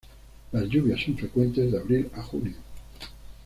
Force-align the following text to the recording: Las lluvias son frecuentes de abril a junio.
Las 0.51 0.67
lluvias 0.67 0.99
son 1.05 1.15
frecuentes 1.15 1.71
de 1.71 1.77
abril 1.77 2.09
a 2.15 2.23
junio. 2.23 2.55